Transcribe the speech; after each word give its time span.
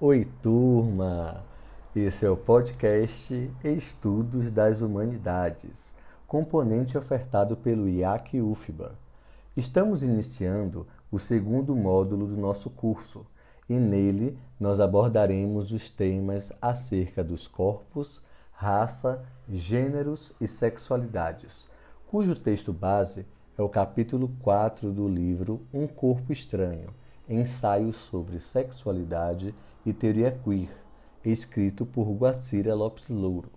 Oi, 0.00 0.28
turma! 0.40 1.42
Esse 1.92 2.24
é 2.24 2.30
o 2.30 2.36
podcast 2.36 3.50
Estudos 3.64 4.48
das 4.48 4.80
Humanidades, 4.80 5.92
componente 6.24 6.96
ofertado 6.96 7.56
pelo 7.56 7.88
IAC 7.88 8.40
UFBA. 8.40 8.92
Estamos 9.56 10.04
iniciando 10.04 10.86
o 11.10 11.18
segundo 11.18 11.74
módulo 11.74 12.28
do 12.28 12.36
nosso 12.36 12.70
curso 12.70 13.26
e 13.68 13.74
nele 13.74 14.38
nós 14.60 14.78
abordaremos 14.78 15.72
os 15.72 15.90
temas 15.90 16.52
acerca 16.62 17.24
dos 17.24 17.48
corpos, 17.48 18.22
raça, 18.52 19.20
gêneros 19.48 20.32
e 20.40 20.46
sexualidades, 20.46 21.68
cujo 22.06 22.36
texto 22.36 22.72
base 22.72 23.26
é 23.58 23.62
o 23.62 23.68
capítulo 23.68 24.30
4 24.44 24.92
do 24.92 25.08
livro 25.08 25.60
Um 25.74 25.88
Corpo 25.88 26.32
Estranho, 26.32 26.90
ensaio 27.28 27.92
sobre 27.92 28.38
sexualidade 28.38 29.52
e 29.88 29.92
teoria 29.94 30.30
queer, 30.44 30.68
escrito 31.24 31.86
por 31.86 32.10
Guacira 32.12 32.74
Lopes 32.74 33.08
Louro. 33.08 33.50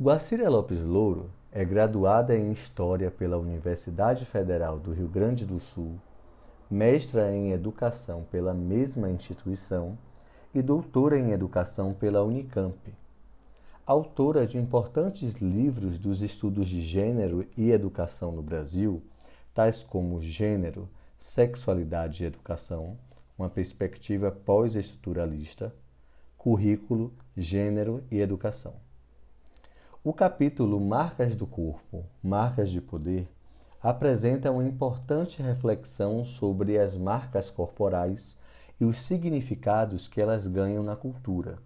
Guacira 0.00 0.48
Lopes 0.50 0.84
Louro 0.84 1.30
é 1.52 1.64
graduada 1.64 2.36
em 2.36 2.50
História 2.50 3.08
pela 3.08 3.38
Universidade 3.38 4.24
Federal 4.24 4.80
do 4.80 4.92
Rio 4.92 5.06
Grande 5.06 5.46
do 5.46 5.60
Sul, 5.60 5.94
mestra 6.68 7.32
em 7.32 7.52
Educação 7.52 8.24
pela 8.32 8.52
mesma 8.52 9.08
instituição 9.08 9.96
e 10.52 10.60
doutora 10.60 11.16
em 11.16 11.30
Educação 11.30 11.94
pela 11.94 12.24
Unicamp. 12.24 12.76
Autora 13.86 14.44
de 14.44 14.58
importantes 14.58 15.36
livros 15.36 15.98
dos 15.98 16.20
estudos 16.20 16.68
de 16.68 16.80
gênero 16.80 17.46
e 17.56 17.70
educação 17.70 18.32
no 18.32 18.42
Brasil, 18.42 19.00
tais 19.54 19.84
como 19.84 20.20
Gênero, 20.20 20.88
Sexualidade 21.20 22.24
e 22.24 22.26
Educação, 22.26 22.96
uma 23.40 23.48
perspectiva 23.48 24.30
pós-estruturalista, 24.30 25.74
currículo, 26.36 27.10
gênero 27.34 28.04
e 28.10 28.20
educação. 28.20 28.74
O 30.04 30.12
capítulo 30.12 30.78
Marcas 30.78 31.34
do 31.34 31.46
Corpo, 31.46 32.04
Marcas 32.22 32.70
de 32.70 32.82
Poder 32.82 33.26
apresenta 33.82 34.50
uma 34.50 34.62
importante 34.62 35.40
reflexão 35.40 36.22
sobre 36.22 36.78
as 36.78 36.98
marcas 36.98 37.50
corporais 37.50 38.38
e 38.78 38.84
os 38.84 39.00
significados 39.06 40.06
que 40.06 40.20
elas 40.20 40.46
ganham 40.46 40.82
na 40.82 40.94
cultura, 40.94 41.56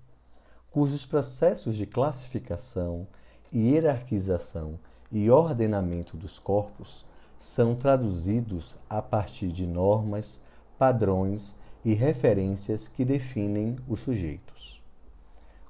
cujos 0.70 1.04
processos 1.04 1.74
de 1.74 1.86
classificação, 1.86 3.04
hierarquização 3.52 4.78
e 5.10 5.28
ordenamento 5.28 6.16
dos 6.16 6.38
corpos 6.38 7.04
são 7.40 7.74
traduzidos 7.74 8.76
a 8.88 9.02
partir 9.02 9.48
de 9.48 9.66
normas, 9.66 10.40
padrões 10.78 11.52
e 11.84 11.92
referências 11.92 12.88
que 12.88 13.04
definem 13.04 13.76
os 13.86 14.00
sujeitos. 14.00 14.80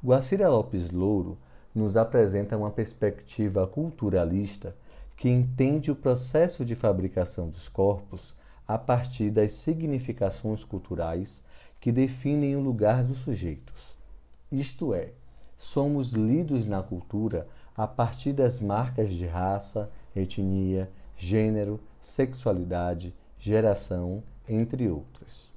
Guacira 0.03 0.48
Lopes 0.48 0.91
Louro 0.91 1.37
nos 1.75 1.97
apresenta 1.97 2.57
uma 2.57 2.70
perspectiva 2.70 3.67
culturalista 3.67 4.77
que 5.17 5.29
entende 5.29 5.91
o 5.91 5.97
processo 5.97 6.65
de 6.65 6.77
fabricação 6.77 7.48
dos 7.48 7.69
corpos 7.69 8.35
a 8.67 8.79
partir 8.79 9.31
das 9.31 9.53
significações 9.55 10.62
culturais 10.62 11.42
que 11.81 11.91
definem 11.91 12.55
o 12.55 12.61
lugar 12.61 13.03
dos 13.03 13.19
sujeitos. 13.19 13.97
Isto 14.53 14.95
é, 14.95 15.11
somos 15.59 16.12
lidos 16.12 16.65
na 16.65 16.83
cultura 16.83 17.47
a 17.77 17.87
partir 17.87 18.33
das 18.33 18.61
marcas 18.61 19.11
de 19.11 19.27
raça, 19.27 19.91
etnia, 20.15 20.89
gênero, 21.17 21.81
sexualidade, 22.01 23.12
geração, 23.39 24.23
entre 24.48 24.89
outras 24.89 25.53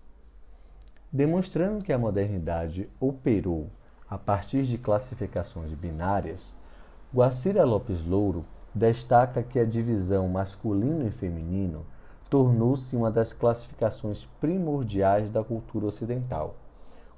demonstrando 1.17 1.83
que 1.83 1.91
a 1.91 1.97
modernidade 1.97 2.87
operou 2.99 3.71
a 4.07 4.19
partir 4.19 4.67
de 4.67 4.77
classificações 4.77 5.73
binárias, 5.73 6.53
Guacira 7.11 7.65
Lopes 7.65 8.05
Louro 8.05 8.45
destaca 8.71 9.41
que 9.41 9.57
a 9.57 9.65
divisão 9.65 10.27
masculino 10.27 11.07
e 11.07 11.09
feminino 11.09 11.83
tornou-se 12.29 12.95
uma 12.95 13.09
das 13.09 13.33
classificações 13.33 14.25
primordiais 14.39 15.27
da 15.31 15.43
cultura 15.43 15.87
ocidental, 15.87 16.55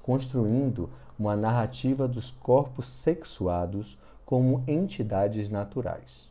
construindo 0.01 0.89
uma 1.19 1.35
narrativa 1.35 2.07
dos 2.07 2.31
corpos 2.31 2.87
sexuados 2.87 3.99
como 4.25 4.63
entidades 4.65 5.49
naturais. 5.49 6.29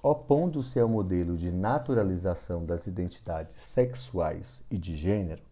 Opondo-se 0.00 0.78
ao 0.78 0.88
modelo 0.88 1.36
de 1.36 1.50
naturalização 1.50 2.64
das 2.64 2.86
identidades 2.86 3.56
sexuais 3.58 4.62
e 4.70 4.78
de 4.78 4.94
gênero, 4.94 5.49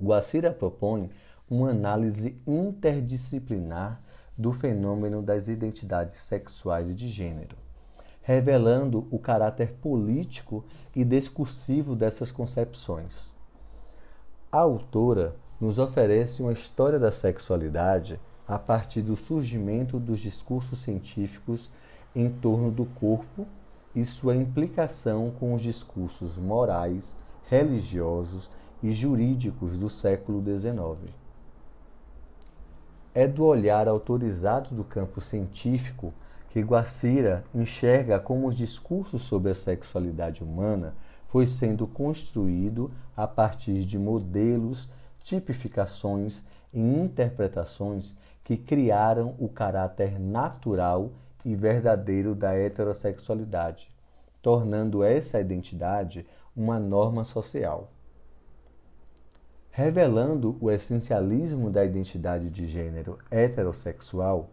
Guacira 0.00 0.52
propõe 0.52 1.10
uma 1.48 1.70
análise 1.70 2.36
interdisciplinar 2.46 4.00
do 4.36 4.52
fenômeno 4.52 5.22
das 5.22 5.48
identidades 5.48 6.16
sexuais 6.16 6.90
e 6.90 6.94
de 6.94 7.08
gênero, 7.08 7.56
revelando 8.22 9.06
o 9.10 9.18
caráter 9.18 9.72
político 9.74 10.64
e 10.94 11.04
discursivo 11.04 11.94
dessas 11.94 12.30
concepções. 12.30 13.30
A 14.52 14.58
autora 14.58 15.34
nos 15.60 15.78
oferece 15.78 16.42
uma 16.42 16.52
história 16.52 16.98
da 16.98 17.10
sexualidade 17.10 18.20
a 18.46 18.58
partir 18.58 19.02
do 19.02 19.16
surgimento 19.16 19.98
dos 19.98 20.20
discursos 20.20 20.80
científicos 20.80 21.70
em 22.14 22.30
torno 22.30 22.70
do 22.70 22.84
corpo 22.84 23.46
e 23.94 24.04
sua 24.04 24.36
implicação 24.36 25.32
com 25.40 25.54
os 25.54 25.62
discursos 25.62 26.36
morais, 26.36 27.16
religiosos 27.48 28.50
e 28.82 28.92
jurídicos 28.92 29.78
do 29.78 29.88
século 29.88 30.42
XIX. 30.42 31.12
É 33.14 33.26
do 33.26 33.44
olhar 33.44 33.88
autorizado 33.88 34.74
do 34.74 34.84
campo 34.84 35.20
científico 35.20 36.12
que 36.50 36.60
Guacira 36.60 37.44
enxerga 37.54 38.18
como 38.18 38.48
os 38.48 38.56
discursos 38.56 39.22
sobre 39.22 39.52
a 39.52 39.54
sexualidade 39.54 40.42
humana 40.42 40.94
foi 41.28 41.46
sendo 41.46 41.86
construído 41.86 42.90
a 43.16 43.26
partir 43.26 43.84
de 43.84 43.98
modelos, 43.98 44.88
tipificações 45.22 46.42
e 46.72 46.80
interpretações 46.80 48.14
que 48.44 48.56
criaram 48.56 49.34
o 49.38 49.48
caráter 49.48 50.20
natural 50.20 51.10
e 51.44 51.54
verdadeiro 51.54 52.34
da 52.34 52.54
heterossexualidade, 52.54 53.90
tornando 54.40 55.02
essa 55.02 55.40
identidade 55.40 56.26
uma 56.56 56.78
norma 56.78 57.24
social. 57.24 57.90
Revelando 59.78 60.56
o 60.58 60.70
essencialismo 60.70 61.70
da 61.70 61.84
identidade 61.84 62.48
de 62.48 62.66
gênero 62.66 63.18
heterossexual, 63.30 64.48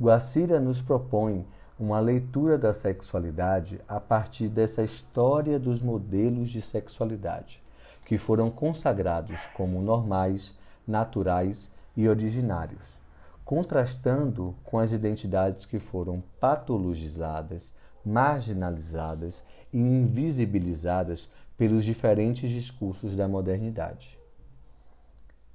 Guacira 0.00 0.58
nos 0.58 0.82
propõe 0.82 1.46
uma 1.78 2.00
leitura 2.00 2.58
da 2.58 2.74
sexualidade 2.74 3.80
a 3.86 4.00
partir 4.00 4.48
dessa 4.48 4.82
história 4.82 5.60
dos 5.60 5.80
modelos 5.80 6.50
de 6.50 6.60
sexualidade, 6.60 7.62
que 8.04 8.18
foram 8.18 8.50
consagrados 8.50 9.38
como 9.56 9.80
normais, 9.80 10.58
naturais 10.84 11.70
e 11.96 12.08
originários, 12.08 12.98
contrastando 13.44 14.56
com 14.64 14.80
as 14.80 14.90
identidades 14.90 15.66
que 15.66 15.78
foram 15.78 16.20
patologizadas, 16.40 17.72
marginalizadas 18.04 19.40
e 19.72 19.78
invisibilizadas 19.78 21.28
pelos 21.56 21.84
diferentes 21.84 22.50
discursos 22.50 23.14
da 23.14 23.28
modernidade. 23.28 24.23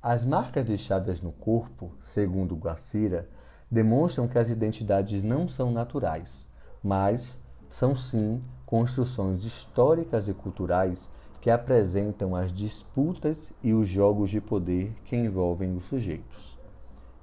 As 0.01 0.23
marcas 0.23 0.65
deixadas 0.65 1.19
no 1.19 1.33
corpo, 1.33 1.91
segundo 2.01 2.55
Guacira, 2.55 3.27
demonstram 3.69 4.29
que 4.29 4.39
as 4.39 4.49
identidades 4.49 5.21
não 5.21 5.45
são 5.45 5.73
naturais, 5.73 6.47
mas 6.81 7.37
são 7.67 7.93
sim 7.93 8.41
construções 8.65 9.43
históricas 9.43 10.29
e 10.29 10.33
culturais 10.33 11.11
que 11.41 11.49
apresentam 11.49 12.33
as 12.33 12.49
disputas 12.49 13.51
e 13.61 13.73
os 13.73 13.89
jogos 13.89 14.29
de 14.29 14.39
poder 14.39 14.93
que 15.03 15.17
envolvem 15.17 15.75
os 15.75 15.83
sujeitos. 15.83 16.57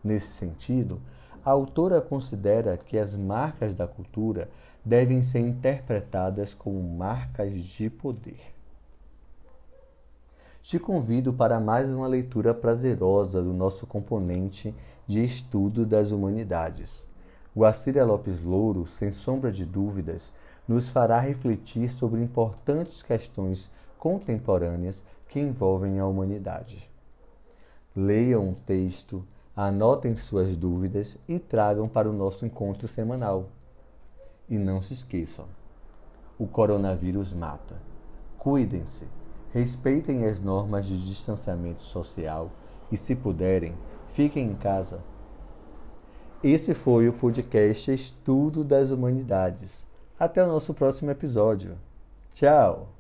Nesse 0.05 0.35
sentido, 0.35 1.01
a 1.43 1.53
autora 1.53 2.03
considera 2.03 2.77
que 2.77 2.99
as 2.99 3.17
marcas 3.17 3.75
da 3.75 3.87
cultura 3.87 4.51
devem 4.85 5.23
ser 5.23 5.41
interpretadas 5.41 6.53
como 6.53 6.83
marcas 6.83 7.59
de 7.59 7.89
poder. 7.89 8.56
Te 10.67 10.81
convido 10.81 11.33
para 11.33 11.61
mais 11.61 11.89
uma 11.89 12.09
leitura 12.09 12.53
prazerosa 12.53 13.41
do 13.41 13.53
nosso 13.53 13.87
componente 13.87 14.75
de 15.07 15.23
estudo 15.23 15.87
das 15.87 16.11
humanidades. 16.11 17.07
Guacira 17.57 18.05
Lopes 18.05 18.43
Louro, 18.43 18.85
sem 18.85 19.13
sombra 19.13 19.53
de 19.53 19.65
dúvidas, 19.65 20.33
nos 20.67 20.91
fará 20.91 21.21
refletir 21.21 21.89
sobre 21.89 22.21
importantes 22.21 23.01
questões 23.01 23.71
contemporâneas 23.97 25.05
que 25.29 25.39
envolvem 25.39 26.01
a 26.01 26.07
humanidade. 26.07 26.91
Leiam 27.95 28.51
o 28.51 28.57
texto, 28.67 29.25
anotem 29.55 30.17
suas 30.17 30.57
dúvidas 30.57 31.17
e 31.29 31.39
tragam 31.39 31.87
para 31.89 32.11
o 32.11 32.13
nosso 32.13 32.45
encontro 32.45 32.89
semanal. 32.89 33.51
E 34.49 34.59
não 34.59 34.83
se 34.83 34.95
esqueçam: 34.95 35.47
o 36.37 36.49
coronavírus 36.49 37.33
mata. 37.33 37.77
Cuidem-se 38.37 39.07
Respeitem 39.57 40.27
as 40.27 40.39
normas 40.39 40.85
de 40.85 41.03
distanciamento 41.03 41.81
social 41.81 42.51
E 42.93 42.97
se 42.99 43.17
puderem, 43.17 43.73
fiquem 44.13 44.51
em 44.51 44.55
casa. 44.55 45.01
Esse 46.45 46.75
foi 46.75 47.09
o 47.09 47.13
podcast 47.15 47.91
Estudo 47.91 48.63
das 48.63 48.91
Humanidades. 48.91 49.87
Até 50.21 50.45
o 50.45 50.47
nosso 50.47 50.75
próximo 50.75 51.11
episódio. 51.11 51.75
Tchau! 52.35 52.96